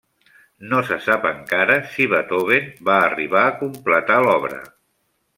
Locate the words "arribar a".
3.09-3.55